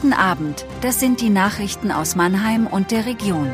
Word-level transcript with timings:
Guten 0.00 0.12
Abend, 0.12 0.64
das 0.80 1.00
sind 1.00 1.20
die 1.20 1.28
Nachrichten 1.28 1.90
aus 1.90 2.14
Mannheim 2.14 2.68
und 2.68 2.92
der 2.92 3.04
Region. 3.04 3.50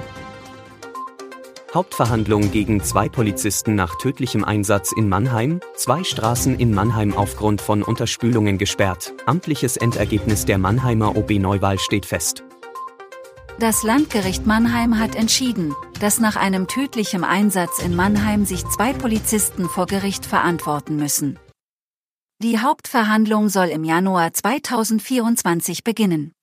Hauptverhandlung 1.72 2.50
gegen 2.50 2.82
zwei 2.82 3.08
Polizisten 3.08 3.74
nach 3.74 3.96
tödlichem 3.96 4.44
Einsatz 4.44 4.92
in 4.94 5.08
Mannheim, 5.08 5.60
zwei 5.74 6.04
Straßen 6.04 6.58
in 6.58 6.74
Mannheim 6.74 7.16
aufgrund 7.16 7.62
von 7.62 7.82
Unterspülungen 7.82 8.58
gesperrt. 8.58 9.14
Amtliches 9.24 9.78
Endergebnis 9.78 10.44
der 10.44 10.58
Mannheimer 10.58 11.16
OB-Neuwahl 11.16 11.78
steht 11.78 12.04
fest. 12.04 12.44
Das 13.58 13.82
Landgericht 13.82 14.44
Mannheim 14.44 14.98
hat 14.98 15.16
entschieden, 15.16 15.74
dass 15.98 16.20
nach 16.20 16.36
einem 16.36 16.68
tödlichen 16.68 17.24
Einsatz 17.24 17.78
in 17.78 17.96
Mannheim 17.96 18.44
sich 18.44 18.66
zwei 18.66 18.92
Polizisten 18.92 19.66
vor 19.66 19.86
Gericht 19.86 20.26
verantworten 20.26 20.96
müssen. 20.96 21.38
Die 22.44 22.58
Hauptverhandlung 22.58 23.48
soll 23.48 23.68
im 23.68 23.84
Januar 23.84 24.34
2024 24.34 25.82
beginnen. 25.82 26.34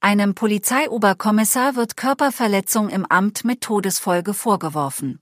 Einem 0.00 0.36
Polizeioberkommissar 0.36 1.74
wird 1.74 1.96
Körperverletzung 1.96 2.88
im 2.88 3.04
Amt 3.04 3.44
mit 3.44 3.60
Todesfolge 3.60 4.32
vorgeworfen. 4.32 5.18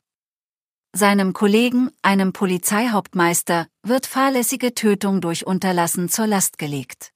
Seinem 0.95 1.33
Kollegen, 1.33 1.93
einem 2.03 2.34
Polizeihauptmeister, 2.34 3.69
wird 3.83 4.05
fahrlässige 4.05 4.75
Tötung 4.75 5.23
durch 5.23 5.47
Unterlassen 5.47 6.11
zur 6.11 6.27
Last 6.27 6.59
gelegt. 6.59 7.12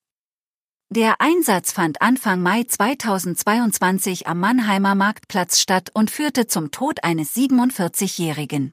Der 0.89 1.21
Einsatz 1.21 1.73
fand 1.73 2.01
Anfang 2.01 2.41
Mai 2.41 2.65
2022 2.65 4.27
am 4.27 4.41
Mannheimer 4.41 4.95
Marktplatz 4.95 5.59
statt 5.59 5.91
und 5.93 6.11
führte 6.11 6.47
zum 6.47 6.71
Tod 6.71 7.05
eines 7.05 7.37
47-Jährigen. 7.37 8.73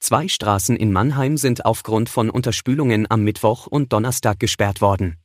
Zwei 0.00 0.28
Straßen 0.28 0.76
in 0.76 0.92
Mannheim 0.92 1.36
sind 1.36 1.66
aufgrund 1.66 2.08
von 2.08 2.30
Unterspülungen 2.30 3.06
am 3.10 3.22
Mittwoch 3.22 3.66
und 3.66 3.92
Donnerstag 3.92 4.40
gesperrt 4.40 4.80
worden. 4.80 5.18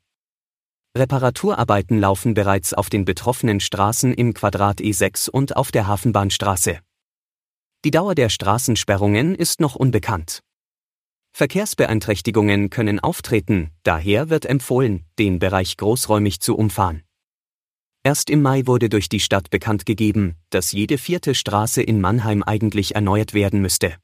Reparaturarbeiten 0.98 2.00
laufen 2.00 2.34
bereits 2.34 2.74
auf 2.74 2.90
den 2.90 3.06
betroffenen 3.06 3.62
Straßen 3.62 4.14
im 4.14 4.34
Quadrat 4.34 4.82
E6 4.82 5.30
und 5.30 5.56
auf 5.56 5.72
der 5.72 5.88
Hafenbahnstraße. 5.88 6.80
Die 7.86 7.92
Dauer 7.92 8.16
der 8.16 8.30
Straßensperrungen 8.30 9.36
ist 9.36 9.62
noch 9.62 9.76
unbekannt. 9.76 10.42
Verkehrsbeeinträchtigungen 11.34 12.70
können 12.70 13.00
auftreten, 13.00 13.72
daher 13.84 14.30
wird 14.30 14.45
empfohlen, 14.45 15.06
den 15.20 15.39
Bereich 15.39 15.78
großräumig 15.78 16.39
zu 16.39 16.56
umfahren. 16.56 17.04
Erst 18.04 18.30
im 18.30 18.42
Mai 18.42 18.67
wurde 18.67 18.88
durch 18.88 19.10
die 19.10 19.20
Stadt 19.20 19.50
bekannt 19.50 19.86
gegeben, 19.86 20.36
dass 20.50 20.72
jede 20.72 20.98
vierte 20.98 21.34
Straße 21.34 21.82
in 21.82 22.00
Mannheim 22.00 22.44
eigentlich 22.44 22.95
erneuert 22.95 23.34
werden 23.34 23.62
müsste. 23.62 23.95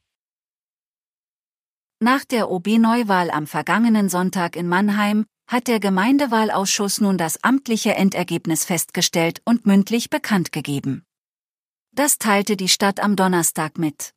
Nach 2.02 2.24
der 2.24 2.50
OB-Neuwahl 2.50 3.30
am 3.30 3.46
vergangenen 3.46 4.08
Sonntag 4.08 4.56
in 4.56 4.66
Mannheim 4.66 5.24
hat 5.46 5.68
der 5.68 5.78
Gemeindewahlausschuss 5.78 7.00
nun 7.00 7.16
das 7.16 7.44
amtliche 7.44 7.94
Endergebnis 7.94 8.64
festgestellt 8.64 9.40
und 9.44 9.66
mündlich 9.66 10.10
bekannt 10.10 10.50
gegeben. 10.50 11.04
Das 11.92 12.18
teilte 12.18 12.56
die 12.56 12.68
Stadt 12.68 12.98
am 12.98 13.14
Donnerstag 13.14 13.78
mit. 13.78 14.14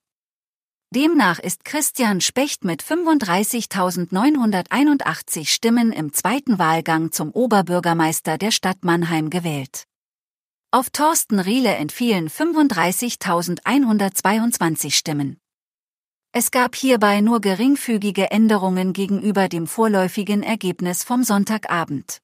Demnach 0.96 1.38
ist 1.38 1.64
Christian 1.64 2.22
Specht 2.22 2.66
mit 2.66 2.82
35.981 2.82 5.46
Stimmen 5.46 5.92
im 5.92 6.12
zweiten 6.12 6.58
Wahlgang 6.58 7.12
zum 7.12 7.30
Oberbürgermeister 7.30 8.40
der 8.40 8.50
Stadt 8.50 8.84
Mannheim 8.84 9.30
gewählt. 9.30 9.84
Auf 10.72 10.90
Thorsten 10.90 11.40
Riele 11.40 11.76
entfielen 11.76 12.30
35.122 12.30 14.92
Stimmen. 14.92 15.38
Es 16.38 16.52
gab 16.52 16.76
hierbei 16.76 17.22
nur 17.22 17.40
geringfügige 17.40 18.30
Änderungen 18.30 18.92
gegenüber 18.92 19.48
dem 19.48 19.68
vorläufigen 19.68 20.44
Ergebnis 20.44 21.06
vom 21.06 21.24
Sonntagabend. 21.24 22.18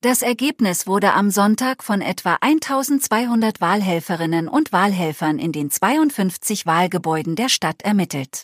Das 0.00 0.22
Ergebnis 0.22 0.88
wurde 0.88 1.12
am 1.12 1.30
Sonntag 1.30 1.84
von 1.84 2.00
etwa 2.00 2.38
1200 2.40 3.60
Wahlhelferinnen 3.60 4.48
und 4.48 4.72
Wahlhelfern 4.72 5.38
in 5.38 5.52
den 5.52 5.70
52 5.70 6.66
Wahlgebäuden 6.66 7.36
der 7.36 7.48
Stadt 7.48 7.82
ermittelt. 7.82 8.42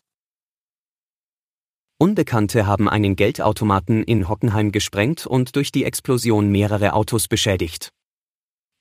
Unbekannte 1.99 2.65
haben 2.65 2.89
einen 2.89 3.17
Geldautomaten 3.17 4.05
in 4.05 4.29
Hockenheim 4.29 4.71
gesprengt 4.71 5.27
und 5.27 5.57
durch 5.57 5.73
die 5.73 5.83
Explosion 5.83 6.53
mehrere 6.53 6.93
Autos 6.93 7.27
beschädigt. 7.27 7.91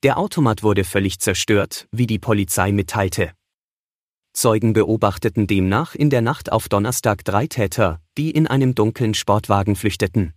Der 0.04 0.16
Automat 0.16 0.62
wurde 0.62 0.84
völlig 0.84 1.18
zerstört, 1.18 1.88
wie 1.90 2.06
die 2.06 2.20
Polizei 2.20 2.70
mitteilte. 2.70 3.32
Zeugen 4.38 4.72
beobachteten 4.72 5.48
demnach 5.48 5.96
in 5.96 6.10
der 6.10 6.22
Nacht 6.22 6.52
auf 6.52 6.68
Donnerstag 6.68 7.24
drei 7.24 7.48
Täter, 7.48 8.00
die 8.16 8.30
in 8.30 8.46
einem 8.46 8.76
dunklen 8.76 9.14
Sportwagen 9.14 9.74
flüchteten. 9.74 10.32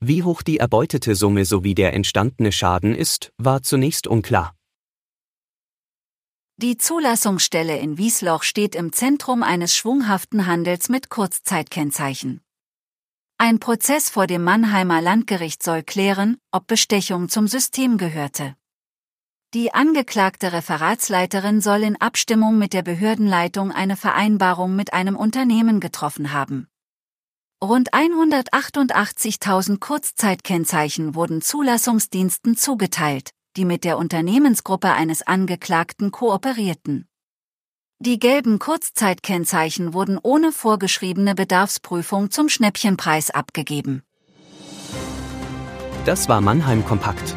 Wie 0.00 0.22
hoch 0.22 0.40
die 0.40 0.56
erbeutete 0.56 1.14
Summe 1.14 1.44
sowie 1.44 1.74
der 1.74 1.92
entstandene 1.92 2.50
Schaden 2.50 2.94
ist, 2.94 3.30
war 3.36 3.62
zunächst 3.62 4.06
unklar. 4.06 4.54
Die 6.56 6.78
Zulassungsstelle 6.78 7.76
in 7.76 7.98
Wiesloch 7.98 8.42
steht 8.42 8.74
im 8.74 8.90
Zentrum 8.90 9.42
eines 9.42 9.76
schwunghaften 9.76 10.46
Handels 10.46 10.88
mit 10.88 11.10
Kurzzeitkennzeichen. 11.10 12.40
Ein 13.36 13.60
Prozess 13.60 14.08
vor 14.08 14.26
dem 14.26 14.44
Mannheimer 14.44 15.02
Landgericht 15.02 15.62
soll 15.62 15.82
klären, 15.82 16.38
ob 16.52 16.66
Bestechung 16.68 17.28
zum 17.28 17.48
System 17.48 17.98
gehörte. 17.98 18.56
Die 19.54 19.72
angeklagte 19.72 20.52
Referatsleiterin 20.52 21.60
soll 21.60 21.84
in 21.84 22.00
Abstimmung 22.00 22.58
mit 22.58 22.72
der 22.72 22.82
Behördenleitung 22.82 23.70
eine 23.70 23.96
Vereinbarung 23.96 24.74
mit 24.74 24.92
einem 24.92 25.14
Unternehmen 25.14 25.78
getroffen 25.78 26.32
haben. 26.32 26.66
Rund 27.62 27.94
188.000 27.94 29.78
Kurzzeitkennzeichen 29.78 31.14
wurden 31.14 31.40
Zulassungsdiensten 31.40 32.56
zugeteilt, 32.56 33.30
die 33.56 33.64
mit 33.64 33.84
der 33.84 33.96
Unternehmensgruppe 33.96 34.90
eines 34.90 35.24
Angeklagten 35.24 36.10
kooperierten. 36.10 37.06
Die 38.00 38.18
gelben 38.18 38.58
Kurzzeitkennzeichen 38.58 39.94
wurden 39.94 40.18
ohne 40.20 40.50
vorgeschriebene 40.50 41.36
Bedarfsprüfung 41.36 42.32
zum 42.32 42.48
Schnäppchenpreis 42.48 43.30
abgegeben. 43.30 44.02
Das 46.04 46.28
war 46.28 46.40
Mannheim 46.40 46.84
Kompakt 46.84 47.36